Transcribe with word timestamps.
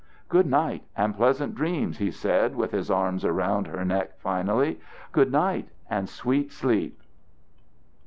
"Good 0.29 0.47
night 0.47 0.83
and 0.97 1.15
pleasant 1.15 1.53
dreams!" 1.53 1.99
he 1.99 2.09
said, 2.09 2.55
with 2.55 2.71
his 2.71 2.89
arms 2.89 3.23
around 3.23 3.67
her 3.67 3.85
neck 3.85 4.17
finally. 4.17 4.79
"Good 5.11 5.31
night 5.31 5.69
and 5.91 6.09
sweet 6.09 6.51
sleep!" 6.51 6.99